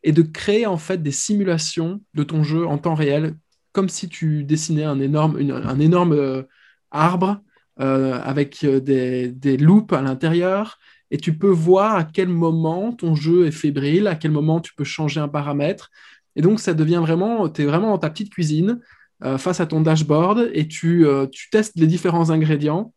[0.03, 3.37] et de créer en fait des simulations de ton jeu en temps réel,
[3.73, 6.43] comme si tu dessinais un énorme, une- un énorme euh,
[6.91, 7.41] arbre
[7.81, 10.79] euh, avec euh, des, des loops à l'intérieur.
[11.11, 14.75] Et tu peux voir à quel moment ton jeu est fébrile, à quel moment tu
[14.75, 15.91] peux changer un paramètre.
[16.37, 18.81] Et donc, ça devient vraiment, tu es vraiment dans ta petite cuisine
[19.25, 22.93] euh, face à ton dashboard et tu, tu testes les différents ingrédients.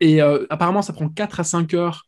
[0.00, 2.07] Et apparemment, ça prend 4 à 5 heures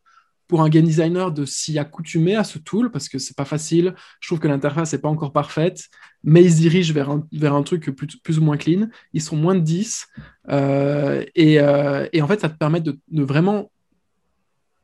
[0.51, 3.95] pour un game designer de s'y accoutumer à ce tool parce que c'est pas facile.
[4.19, 5.85] Je trouve que l'interface n'est pas encore parfaite,
[6.25, 8.89] mais ils se dirigent vers un, vers un truc plus, plus ou moins clean.
[9.13, 10.09] Ils sont moins de 10.
[10.51, 13.71] euh, et, euh, et en fait, ça te permet de, de vraiment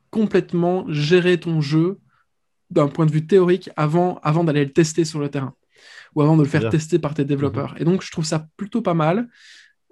[0.09, 1.99] complètement gérer ton jeu
[2.69, 5.53] d'un point de vue théorique avant, avant d'aller le tester sur le terrain
[6.15, 6.69] ou avant de le faire Bien.
[6.69, 7.75] tester par tes développeurs.
[7.77, 9.27] Et donc, je trouve ça plutôt pas mal.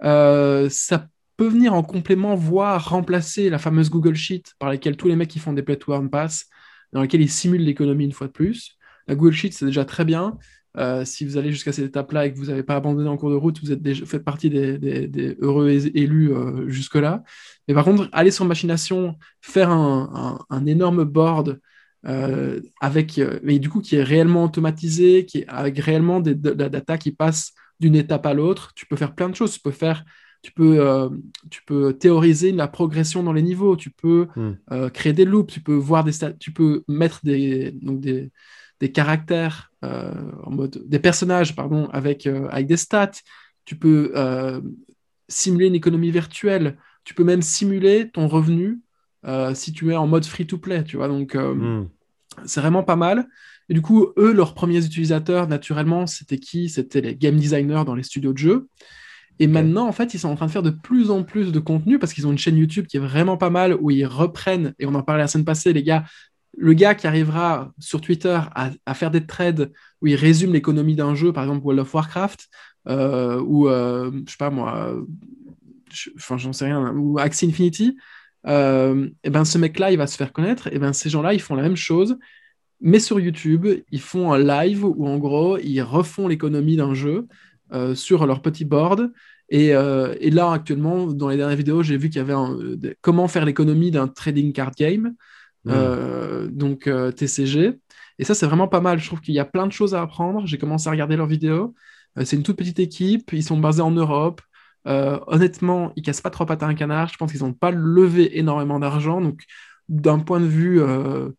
[0.04, 1.06] Euh, ça
[1.36, 5.28] peut venir en complément, voire remplacer la fameuse Google Sheet par laquelle tous les mecs
[5.28, 6.46] qui font des earn passent,
[6.92, 8.76] dans laquelle ils simulent l'économie une fois de plus.
[9.06, 10.38] La Google Sheet, c'est déjà très bien.
[10.78, 13.30] Euh, si vous allez jusqu'à cette étape-là et que vous n'avez pas abandonné en cours
[13.30, 17.22] de route, vous êtes déjà, faites partie des, heureux élus euh, jusque-là.
[17.66, 21.60] Mais par contre, aller sur Machination, faire un, énorme board
[22.06, 26.52] euh, avec, mais du coup, qui est réellement automatisé, qui est avec réellement des, de,
[26.52, 28.72] data qui passe d'une étape à l'autre.
[28.74, 29.52] Tu peux faire plein de choses.
[29.52, 30.04] Tu peux faire,
[30.46, 31.08] tu peux, euh,
[31.50, 33.74] tu peux théoriser la progression dans les niveaux.
[33.76, 34.52] Tu peux Hmm.
[34.70, 35.52] euh, créer des loops.
[35.52, 38.30] Tu peux voir des, tu peux mettre des, donc des,
[38.78, 43.10] des caractères euh, en mode, des personnages, pardon, avec, avec des stats.
[43.64, 44.12] Tu peux
[45.28, 46.78] simuler une économie virtuelle.
[47.02, 48.78] Tu peux même simuler ton revenu
[49.54, 51.08] si tu es en mode free-to-play, tu vois.
[51.08, 51.86] Donc, Hmm.
[52.44, 53.26] c'est vraiment pas mal.
[53.68, 56.68] Et du coup, eux, leurs premiers utilisateurs, naturellement, c'était qui?
[56.68, 58.68] C'était les game designers dans les studios de jeux.
[59.38, 61.58] Et maintenant, en fait, ils sont en train de faire de plus en plus de
[61.58, 64.74] contenu parce qu'ils ont une chaîne YouTube qui est vraiment pas mal où ils reprennent,
[64.78, 66.04] et on en parlait la semaine passée, les gars,
[66.56, 70.94] le gars qui arrivera sur Twitter à, à faire des trades où il résume l'économie
[70.94, 72.48] d'un jeu, par exemple World of Warcraft,
[72.88, 75.02] euh, ou euh, je sais pas moi, euh,
[75.92, 77.96] je- enfin j'en sais rien, ou Axie Infinity,
[78.46, 81.40] euh, et ben ce mec-là, il va se faire connaître, et ben ces gens-là, ils
[81.42, 82.16] font la même chose,
[82.80, 87.26] mais sur YouTube, ils font un live où en gros, ils refont l'économie d'un jeu
[87.72, 89.12] euh, sur leur petit board.
[89.48, 92.56] Et, euh, et là, actuellement, dans les dernières vidéos, j'ai vu qu'il y avait un-
[92.76, 95.14] des- comment faire l'économie d'un trading card game,
[95.64, 95.70] Hmm.
[95.72, 97.78] euh, donc euh, TCG.
[98.18, 98.98] Et ça, c'est vraiment pas mal.
[99.00, 100.46] Je trouve qu'il y a plein de choses à apprendre.
[100.46, 101.74] J'ai commencé à regarder leurs vidéos.
[102.18, 103.32] Euh, c'est une toute petite équipe.
[103.32, 104.40] Ils sont basés en Europe.
[104.88, 107.08] Euh, honnêtement, ils cassent pas trois pattes à un canard.
[107.08, 109.20] Je pense qu'ils n'ont pas levé énormément d'argent.
[109.20, 109.42] Donc,
[109.88, 111.30] d'un point de vue, euh,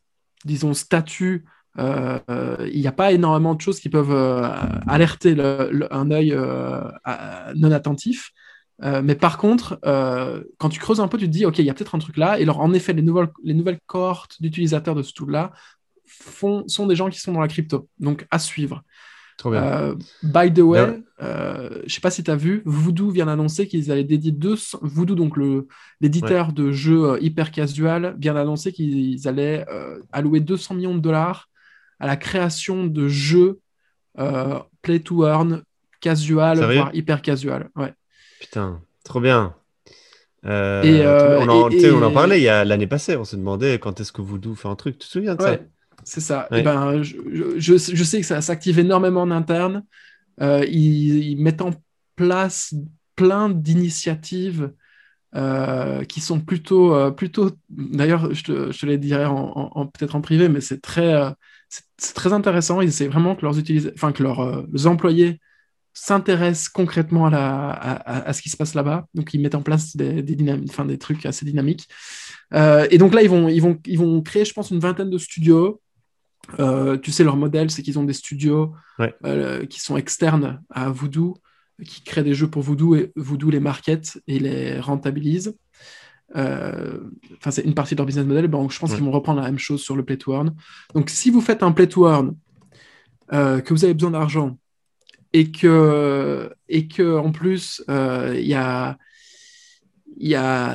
[0.46, 4.48] disons, statut, euh, euh, il n'y a pas énormément de choses qui peuvent euh,
[4.88, 6.82] alerter le- le- un œil euh,
[7.56, 8.32] non attentif.
[8.84, 11.66] Euh, mais par contre, euh, quand tu creuses un peu, tu te dis, OK, il
[11.66, 12.40] y a peut-être un truc là.
[12.40, 15.52] Et alors, en effet, les nouvelles, les nouvelles cohortes d'utilisateurs de ce tool-là
[16.68, 17.90] sont des gens qui sont dans la crypto.
[18.00, 18.84] Donc, à suivre.
[19.38, 19.62] Trop bien.
[20.24, 20.80] by the way,
[21.22, 24.80] euh, je sais pas si tu as vu, Voodoo vient d'annoncer qu'ils allaient dédier 200...
[24.82, 25.68] Voodoo, donc le-
[26.02, 31.00] l'éditeur de jeux euh, hyper casual, vient d'annoncer qu'ils allaient euh, allouer 200 millions de
[31.02, 31.50] dollars
[32.00, 33.60] à la création de jeux
[34.20, 35.64] euh, play to earn,
[36.02, 37.70] casual, Sérieux voire hyper casual.
[37.76, 37.94] Ouais.
[38.40, 39.56] Putain, trop bien.
[40.46, 43.16] Euh, Et, euh, on, en, et- on en et- parlait l'année passée.
[43.18, 44.98] On se demandait quand est-ce que Voodoo fait un truc.
[45.00, 45.58] Tu te souviens de ça
[46.04, 46.48] c'est ça.
[46.52, 46.60] Ouais.
[46.60, 49.84] Et ben, je, je- sais que ça s'active énormément en interne.
[50.40, 51.72] Ils, ils mettent en
[52.16, 52.74] place
[53.16, 54.72] plein d'initiatives
[55.36, 57.52] euh, qui sont plutôt, euh, plutôt.
[57.70, 60.82] D'ailleurs, je te, je te les dirai en, en- en- peut-être en privé, mais c'est
[60.82, 61.30] très, euh,
[61.70, 62.82] c'est très intéressant.
[62.82, 65.40] Ils essaient vraiment que leurs utilis- enfin que leurs euh, leurs employés
[65.94, 69.08] s'intéressent concrètement à, la, à, à- à ce qui se passe là-bas.
[69.16, 71.88] Donc, ils mettent en place des, des, dynam- enfin, des trucs assez dynamiques.
[72.54, 75.10] Euh, et donc là, ils vont, ils, vont, ils vont créer, je pense, une vingtaine
[75.10, 75.82] de studios.
[76.60, 79.14] Euh, tu sais, leur modèle, c'est qu'ils ont des studios Ouais.
[79.70, 81.36] qui sont externes à Voodoo,
[81.84, 85.56] qui créent des jeux pour Voodoo et Voodoo les market et les rentabilise.
[86.36, 87.00] Euh,
[87.38, 88.48] Enfin, c'est une partie de leur business model.
[88.48, 88.96] Ben, je pense Ouais.
[88.98, 90.54] qu'ils vont reprendre la même chose sur le Play to Earn.
[90.96, 92.36] Donc, si vous faites un Play to Earn,
[93.34, 94.58] euh, que vous avez besoin d'argent
[95.34, 98.98] et que, et que en plus, euh, il y a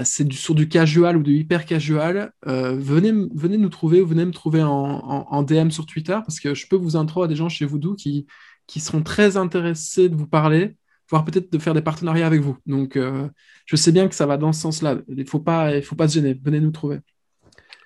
[0.04, 4.06] c'est du, sur du casual ou du hyper casual, euh, venez, venez nous trouver, ou
[4.06, 7.22] venez me trouver en, en- en DM sur Twitter, parce que je peux vous intro
[7.24, 8.26] à des gens chez Voodoo qui,
[8.68, 10.76] qui seront très intéressés de vous parler,
[11.12, 12.58] voire peut-être de faire des partenariats avec vous.
[12.66, 13.30] Donc, euh,
[13.66, 14.98] je sais bien que ça va dans ce sens-là.
[15.08, 16.34] Il ne faut pas, il faut pas se gêner.
[16.44, 17.00] Venez nous trouver.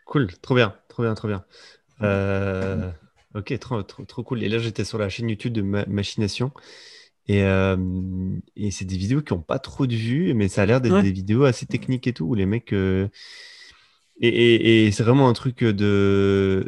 [0.06, 1.44] Cool, trop bien, trop bien, trop bien.
[2.02, 2.90] Euh,
[3.34, 4.42] ok, trop, trop, trop cool.
[4.44, 6.52] Et là, j'étais sur la chaîne YouTube de Ma- Machination.
[7.28, 7.76] Et, euh,
[8.56, 10.94] et c'est des vidéos qui n'ont pas trop de vues, mais ça a l'air d'être
[10.94, 11.02] Ouais.
[11.02, 12.72] des vidéos assez techniques et tout, où les mecs.
[14.20, 16.66] Et, et- et c'est vraiment un truc de,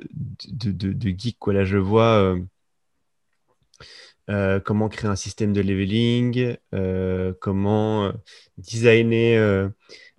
[0.49, 1.53] de, de, de geek, quoi.
[1.55, 2.37] Là, je vois
[4.29, 8.13] euh, comment créer un système de leveling, euh, comment euh,
[8.59, 9.71] designer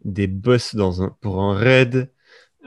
[0.04, 2.12] des boss dans un, pour un raid.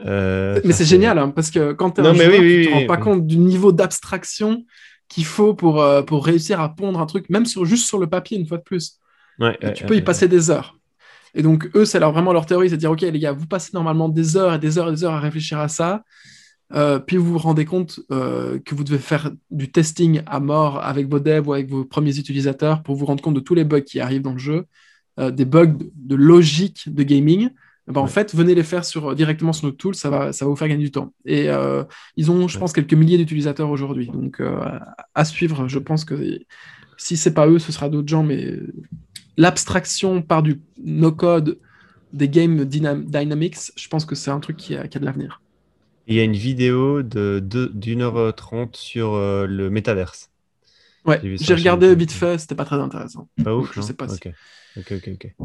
[0.05, 2.65] Mais c'est génial, hein, parce que quand tu es Non, un joueur, oui, tu oui,
[2.65, 4.65] te rends oui, pas compte du niveau d'abstraction
[5.09, 8.37] qu'il faut pour, pour réussir à pondre un truc, même sur, juste sur le papier,
[8.37, 8.99] une fois de plus.
[9.39, 10.77] Ouais, Et ouais, tu peux y passer des heures.
[11.35, 13.47] Et donc, eux, c'est leur, vraiment leur théorie, c'est de dire, OK, les gars, vous
[13.47, 16.03] passez normalement des heures et des heures et des heures à réfléchir à ça,
[16.75, 20.83] euh, puis vous vous rendez compte euh, que vous devez faire du testing à mort
[20.83, 23.63] avec vos devs ou avec vos premiers utilisateurs pour vous rendre compte de tous les
[23.63, 24.65] bugs qui arrivent dans le jeu,
[25.19, 27.49] euh, des bugs de, logique de gaming.
[27.87, 30.45] Eh ben, En fait, venez les faire sur, directement sur notre tool, ça va, ça
[30.45, 31.13] va vous faire gagner du temps.
[31.25, 31.49] Et
[32.15, 32.59] ils ont, je Ouais.
[32.61, 34.07] pense, quelques milliers d'utilisateurs aujourd'hui.
[34.07, 34.41] Donc,
[35.13, 36.39] à suivre, je pense que
[36.97, 38.57] si c'est pas eux, ce sera d'autres gens, mais
[39.35, 41.59] l'abstraction par du no-code
[42.13, 45.05] des games dynam- dynamics, je pense que c'est un truc qui a, qui a de
[45.05, 45.42] l'avenir.
[46.07, 47.41] Il y a une vidéo de
[47.73, 50.29] d'une heure trente sur euh, le métaverse.
[51.05, 53.27] Ouais, J'ai regardé vite fait, c'était pas très intéressant.
[53.43, 54.21] Pas ouf, je sais pas si-
[54.77, 55.35] Ok, ok, ok.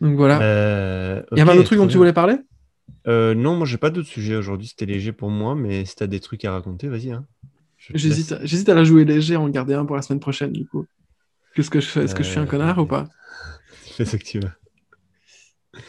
[0.00, 0.40] Donc voilà.
[0.40, 2.36] Euh, Il y avait un autre truc dont tu voulais parler?
[3.06, 4.68] Euh, non, moi j'ai pas d'autres sujets aujourd'hui.
[4.68, 7.12] C'était léger pour moi, mais si t'as des trucs à raconter, vas-y.
[7.12, 7.26] Hein.
[7.94, 10.66] J'hésite à- j'hésite à la jouer léger, en garder un pour la semaine prochaine, du
[10.66, 10.86] coup.
[11.54, 12.04] Qu'est-ce que je fais?
[12.04, 13.06] Est-ce que je suis un Euh, connard ou pas?
[13.96, 14.50] Fais ce que tu veux.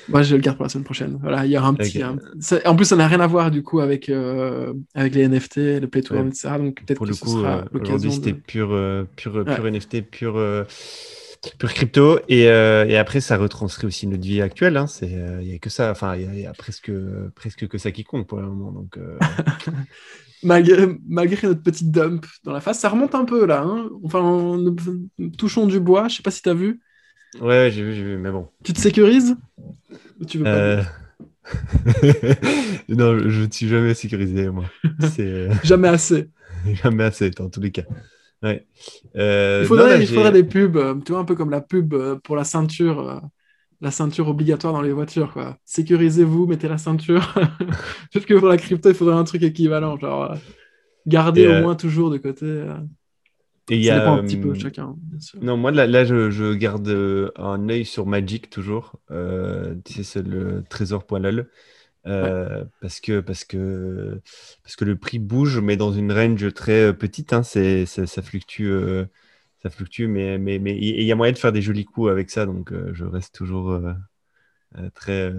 [0.09, 1.17] Moi, je le garde pour la semaine prochaine.
[1.21, 1.97] Voilà, il y aura un petit.
[2.03, 2.03] Ok.
[2.03, 5.23] un- ça- En plus, ça n'a rien à voir du coup avec, euh, avec les
[5.27, 6.31] NFT, le play to earn, Ouais.
[6.31, 6.55] etc.
[6.57, 8.37] Donc peut-être que le ce sera euh, l'occasion aujourd'hui c'était de.
[8.37, 9.43] pur, euh, pur, Ouais.
[9.55, 10.63] pur NFT, pur, euh,
[11.59, 12.19] pur crypto.
[12.29, 14.77] Et, et après, ça retranscrit aussi notre vie actuelle.
[14.77, 14.87] hein.
[14.87, 15.91] C'est, Il y a que ça.
[15.91, 16.91] Enfin, il y a, il y a presque,
[17.35, 18.71] presque que ça qui compte pour le moment.
[18.71, 18.97] Donc,
[20.43, 23.63] Malgré, malgré notre petite dump dans la face, ça remonte un peu là.
[23.63, 23.89] hein.
[24.03, 26.07] Enfin, nous touchons du bois.
[26.07, 26.81] Je sais pas si tu as vu.
[27.41, 28.17] Ouais, j'ai vu, j'ai vu.
[28.17, 28.47] Mais bon.
[28.63, 29.35] Tu te sécurises
[30.19, 30.83] Ou tu veux pas Euh,
[32.89, 34.65] non, je ne suis jamais sécurisé, moi.
[35.13, 36.29] C'est euh, Jamais assez.
[36.83, 37.83] jamais assez, dans tous les cas.
[38.41, 38.65] Ouais.
[39.15, 41.49] Euh, Il non, faudrait, là, il j'ai- faudrait des pubs, tu vois, un peu comme
[41.51, 41.93] la pub
[42.23, 43.21] pour la ceinture,
[43.81, 45.57] la ceinture obligatoire dans les voitures, quoi.
[45.65, 47.33] Sécurisez-vous, mettez la ceinture.
[48.11, 50.35] Peut-être que pour la crypto, il faudrait un truc équivalent, genre
[51.07, 52.63] garder au moins toujours de côté.
[53.69, 55.41] Et il y ça a, dépend un petit peu de chacun, bien sûr.
[55.41, 58.99] Non, moi, là, là je, je garde euh, un œil sur Magic toujours.
[59.11, 61.49] Euh, tu sais, c'est le trésor.lol.
[62.07, 64.21] Euh, parce que, parce, que,
[64.63, 67.33] parce que le prix bouge, mais dans une range très euh, petite.
[67.33, 69.05] hein, c'est, ça, ça fluctue, euh,
[69.63, 72.29] ça fluctue, mais mais mais il y a moyen de faire des jolis coups avec
[72.29, 72.45] ça.
[72.45, 73.81] Donc, euh, je reste toujours
[74.93, 75.33] très,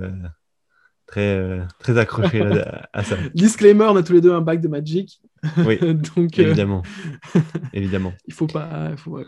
[1.06, 3.16] très, euh, très accroché à, à ça.
[3.34, 5.20] Disclaimer, on a tous les deux un bac de Magic.
[5.58, 5.78] Oui,
[6.16, 6.82] Donc, euh, évidemment.
[7.72, 8.12] évidemment.
[8.26, 8.96] il faut pas.
[8.96, 9.24] faut- ouais.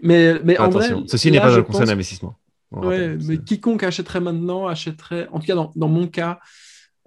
[0.00, 2.38] Mais, mais en vrai, Attention, ceci n'est pas un conseil pense d'investissement.
[2.72, 6.40] Ouais, rappelle, mais quiconque achèterait maintenant achèterait, en tout cas dans, dans mon cas,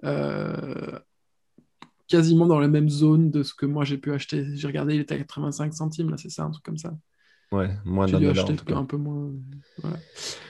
[0.04, 0.98] euh,
[2.08, 4.46] quasiment dans la même zone de ce que moi j'ai pu acheter.
[4.54, 6.94] J'ai regardé, il était à 85 centimes, là, c'est ça, un truc comme ça.
[7.52, 8.30] Ouais, moins d'un dollar.
[8.36, 8.76] en acheter tout cas.
[8.76, 9.30] un peu moins.
[9.82, 9.98] Voilà.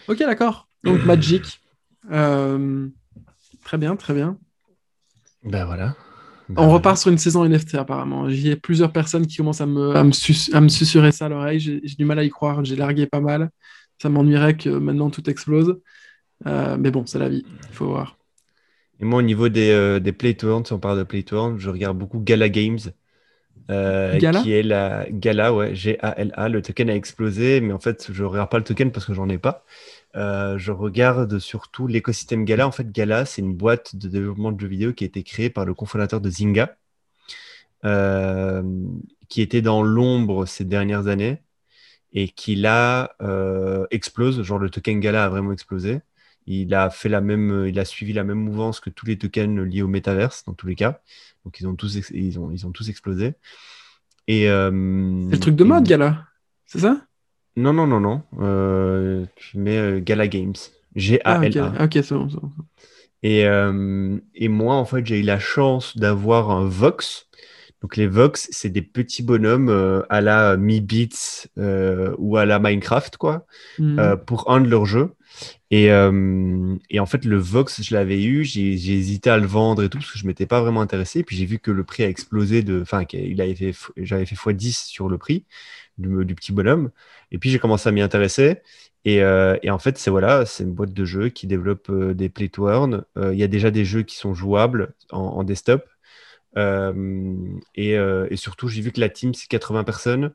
[0.09, 0.69] Ok, d'accord.
[0.85, 1.61] Donc Magic.
[2.13, 2.89] Euh,
[3.67, 4.39] Très bien, très bien.
[5.45, 5.95] Ben voilà.
[6.49, 8.29] Ben On repart sur une saison NFT apparemment.
[8.31, 11.27] J'y ai plusieurs personnes qui commencent à me, à me, sus- à me susurrer ça
[11.27, 11.59] à l'oreille.
[11.61, 12.65] J'ai j'ai du mal à y croire.
[12.65, 13.51] J'ai largué pas mal.
[14.01, 15.81] Ça m'ennuierait que maintenant tout explose.
[16.47, 17.45] Euh, mais bon, c'est la vie.
[17.71, 18.19] Il faut voir.
[19.01, 21.23] Et moi, au niveau des, euh, des Play to Earn, si on parle de Play
[21.25, 22.79] to Earn, je regarde beaucoup Gala Games.
[23.71, 26.49] euh, Gala qui est la Gala, ouais, G-A-L-A.
[26.49, 29.29] Le token a explosé, mais en fait, je regarde pas le token parce que j'en
[29.29, 29.65] ai pas.
[30.17, 32.67] Euh, je regarde surtout l'écosystème Gala.
[32.67, 35.51] En fait, Gala, c'est une boîte de développement de jeux vidéo qui a été créée
[35.51, 36.77] par le cofondateur de Zynga,
[37.85, 38.63] euh,
[39.29, 41.43] qui était dans l'ombre ces dernières années
[42.13, 44.43] et qui là euh, explose.
[44.43, 46.01] Genre, le token Gala a vraiment explosé.
[46.47, 49.59] Il a fait la même, il a suivi la même mouvance que tous les tokens
[49.61, 51.01] liés au métaverse dans tous les cas.
[51.45, 53.35] Donc ils ont tous, ils ont, ils ont tous explosé.
[54.29, 54.71] Et euh,
[55.29, 56.25] C'est le truc de et- mode, gala.
[56.65, 57.06] C'est ça?
[57.57, 58.23] Non non non non.
[58.41, 60.55] Euh, tu mets euh, Gala Games.
[61.25, 62.03] Ah, ok, G-A-L-A.
[62.03, 62.29] c'est bon.
[63.23, 67.29] Et, euh, et moi, en fait, j'ai eu la chance d'avoir un Vox.
[67.83, 71.47] Donc, les Vox, c'est des petits bonhommes euh, à la Mi Beats
[72.19, 73.47] ou à la Minecraft, quoi,
[73.79, 74.17] Hmm.
[74.27, 75.13] pour un de leurs jeux.
[75.71, 79.89] Et, et en fait, le Vox, je l'avais eu, j'ai hésité à le vendre et
[79.91, 81.23] tout, parce que je m'étais pas vraiment intéressé.
[81.25, 82.81] Puis j'ai vu que le prix a explosé de.
[82.81, 83.05] Enfin,
[83.97, 85.45] j'avais fait x10 sur le prix
[85.99, 86.91] du, petit bonhomme.
[87.31, 88.63] Et puis j'ai commencé à m'y intéresser.
[89.05, 92.15] Et, euh, et en fait, c'est voilà, c'est une boîte de jeux qui développe euh,
[92.15, 93.05] des play to earn.
[93.17, 95.89] Euh, Il y a déjà des jeux qui sont jouables en, desktop.
[96.59, 97.35] Euh,
[97.75, 100.33] et, et surtout, j'ai vu que la team, c'est 80 personnes,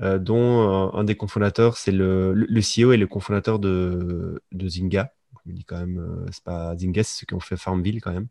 [0.00, 5.12] dont un des cofondateurs, c'est le, le, CEO et le cofondateur de, de Zynga.
[5.44, 8.12] Je me dis quand même, c'est pas Zynga, c'est ceux qui ont fait Farmville quand
[8.12, 8.28] même.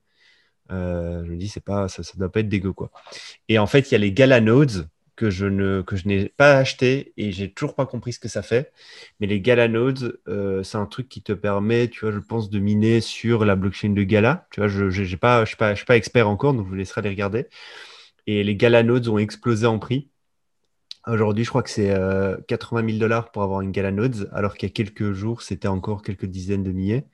[0.69, 2.91] Je me dis, c'est pas, ça, ça doit pas être dégueu quoi.
[3.49, 4.89] Et en fait, il y a les Gala Nodes
[5.21, 8.27] que je ne que je n'ai pas acheté et j'ai toujours pas compris ce que
[8.29, 8.71] ça fait.
[9.19, 12.49] Mais les Gala Nodes, euh, c'est un truc qui te permet, tu vois, je pense,
[12.49, 14.47] de miner sur la blockchain de Gala.
[14.51, 16.65] Tu vois, je je- j'ai pas, je suis pas, je suis pas expert encore, donc
[16.65, 17.47] je vous laisserai les regarder.
[18.27, 20.10] Et les Gala Nodes ont explosé en prix.
[21.07, 24.53] Aujourd'hui, je crois que c'est euh, 80 000 dollars pour avoir une Gala Nodes, alors
[24.55, 27.05] qu'il y a quelques jours, c'était encore quelques dizaines de milliers.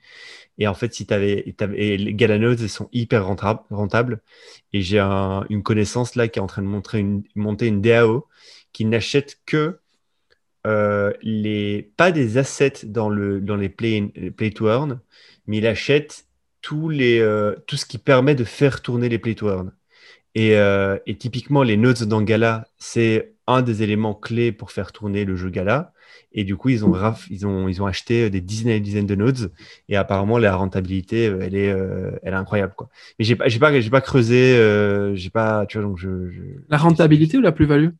[0.58, 3.26] Et en fait, si tu avais, les Gala Nodes, elles sont hyper
[3.70, 4.20] rentables.
[4.72, 6.68] Et j'ai un- une connaissance là qui est en train de
[7.36, 8.28] monter une DAO
[8.72, 9.80] qui n'achète que
[10.66, 14.02] euh, les, pas des assets dans, le, dans les play,
[14.36, 15.00] play to earn,
[15.46, 16.26] mais il achète
[16.72, 19.72] euh, tout ce qui permet de faire tourner les play to earn.
[20.38, 24.92] Et, euh, et typiquement, les nodes dans Gala, c'est un des éléments clés pour faire
[24.92, 25.92] tourner le jeu Gala.
[26.32, 26.94] Et du coup, ils ont,
[27.30, 29.52] ils ont, ils ont acheté des dizaines et des dizaines de nodes.
[29.88, 32.74] Et apparemment, la rentabilité, euh, elle est, euh, elle est incroyable.
[32.76, 32.88] Quoi.
[33.18, 34.56] Mais j'ai pas, pas, pas creusé.
[34.56, 37.90] euh, j'ai pas, tu vois, donc je, je- La rentabilité ou la plus-value?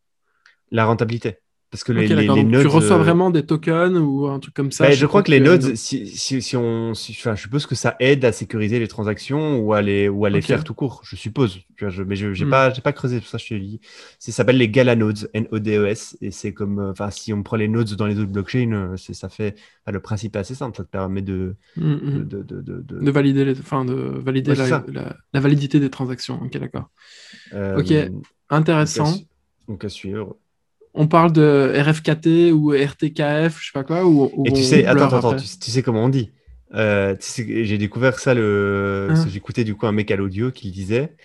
[0.70, 1.38] La rentabilité.
[1.70, 2.62] Parce que les, nodes.
[2.62, 5.30] Tu reçois euh, vraiment des tokens ou un truc comme ça bah, je crois que
[5.30, 8.78] les nodes, si, si, si on, si- enfin, je suppose que ça aide à sécuriser
[8.78, 11.02] les transactions ou à les, ou à les faire tout court.
[11.04, 11.58] Je suppose.
[11.76, 12.50] Tu vois, je, mais je n'ai Hmm.
[12.50, 13.36] pas, creusé tout ça.
[13.36, 13.80] Je te dis.
[14.18, 17.68] Ça s'appelle les Gala nodes, N-O-D-E-S, et c'est comme, euh, enfin, si on prend les
[17.68, 19.54] nodes dans les autres blockchains, euh, ça fait,
[19.84, 20.74] enfin, le principe est assez simple.
[20.76, 22.28] Ça te permet de, Mm, de, mm.
[22.28, 23.58] de, de, de- de- De valider, les...
[23.60, 26.40] enfin, de valider Ouais, la, la- la validité des transactions.
[26.42, 26.90] Ok, d'accord.
[27.52, 27.92] euh, Ok,
[28.50, 29.14] Intéressant.
[29.68, 30.36] Donc à suivre.
[30.94, 34.04] On parle de RFKT ou RTKF, je sais pas quoi.
[34.04, 36.30] Ou, ou Et tu sais, attends, attends, tu, tu sais comment on dit
[36.74, 39.08] Euh, tu sais que J'ai découvert ça, le...
[39.10, 41.16] Hein j'écoutais du coup un mec à l'audio qui le disait.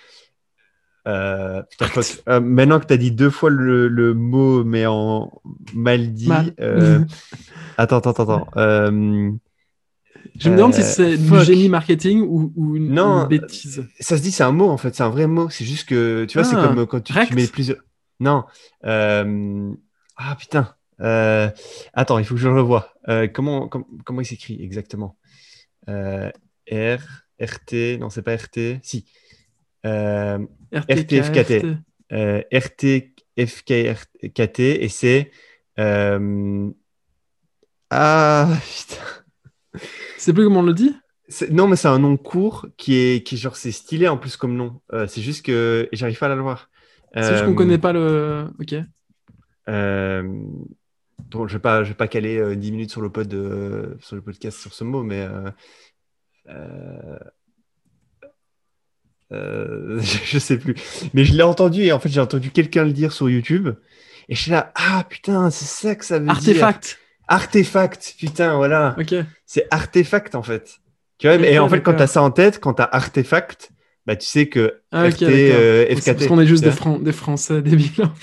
[1.07, 4.85] Euh, putain, que- euh, maintenant que tu as dit deux fois le, le mot, mais
[4.85, 5.31] en
[5.73, 6.27] mal dit.
[6.29, 6.53] Mal.
[7.77, 8.47] Attends, attends, attends.
[10.39, 13.85] Je me demande si c'est du génie marketing ou, ou une, Non, une bêtise.
[13.99, 15.49] Ça se dit, c'est un mot en fait, c'est un vrai mot.
[15.49, 17.77] C'est juste que, tu vois, c'est Ah, comme quand tu, tu mets plusieurs.
[18.23, 18.45] Non.
[18.85, 19.73] euh,
[20.15, 20.75] Ah putain.
[21.01, 21.49] Euh,
[21.93, 22.93] Attends, il faut que je le revoie.
[23.09, 25.17] Euh, comment, com- comment il s'écrit exactement?
[25.89, 26.29] Euh,
[26.71, 26.99] R,
[27.41, 28.79] RT, non, c'est pas RT.
[28.83, 29.05] Si.
[29.83, 31.65] RTFKT.
[32.53, 35.31] RTFKT et c'est.
[37.89, 39.01] Ah putain.
[40.17, 40.95] C'est plus comment on le dit?
[41.49, 44.55] Non, mais c'est un nom court qui est, qui genre, c'est stylé en plus comme
[44.55, 44.81] nom.
[44.93, 46.69] Euh, c'est juste que j'arrive pas à le voir.
[47.15, 48.47] C'est juste qu'on Euh, connaît pas le.
[48.59, 48.75] Ok.
[49.69, 50.23] euh,
[51.31, 53.95] bon, je vais pas, je vais pas caler euh, 10 minutes sur le pod, euh,
[54.01, 55.49] sur le podcast sur ce mot, mais euh,
[56.49, 57.19] euh,
[59.31, 60.75] euh, je, je sais plus.
[61.13, 63.69] Mais je l'ai entendu et en fait j'ai entendu quelqu'un le dire sur YouTube
[64.29, 66.33] et je suis là, ah putain, c'est ça que ça veut dire.
[66.33, 66.99] Artefact.
[67.27, 68.95] Artefact, putain, voilà.
[68.99, 69.13] Ok.
[69.45, 70.77] C'est artefact en fait.
[71.17, 72.89] Tu vois, Ok, et en fait, quand tu as ça en tête, quand tu as
[72.91, 73.71] artefact,
[74.05, 76.03] Bah, tu sais que Ah, RT, euh, FKT.
[76.13, 76.71] Parce qu'on est juste des.
[76.71, 77.89] Fran- des Français débiles.
[78.03, 78.13] hein,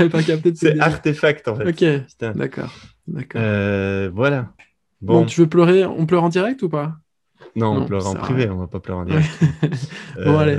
[0.00, 1.68] on pas capté de C'est ces artefact, en fait.
[1.68, 2.72] Ok, d'accord.
[3.06, 3.40] D'accord.
[3.40, 4.52] Euh, voilà.
[5.00, 5.20] Bon.
[5.20, 6.96] Bon, tu veux pleurer On pleure en direct ou pas?
[7.54, 9.30] Non, on pleure en privé, on va pas pleurer en direct.
[10.24, 10.58] Bon, allez.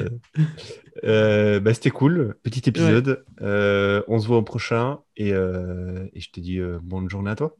[1.03, 3.25] euh, bah, c'était cool, petit épisode.
[3.41, 7.55] On se voit au prochain et, et je te dis bonne journée à toi.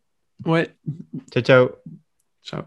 [0.46, 0.74] Ouais,
[1.32, 1.70] Ciao, ciao.
[2.44, 2.64] ciao.